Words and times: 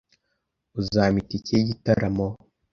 Uzampa 0.79 1.17
itike 1.23 1.53
yigitaramo? 1.57 2.27